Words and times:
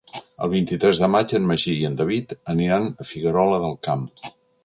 El 0.45 0.49
vint-i-tres 0.53 1.01
de 1.01 1.09
maig 1.15 1.33
en 1.39 1.43
Magí 1.51 1.75
i 1.81 1.85
en 1.91 1.99
David 2.01 2.35
aniran 2.55 2.89
a 3.05 3.09
Figuerola 3.11 3.63
del 3.67 3.77
Camp. 3.89 4.09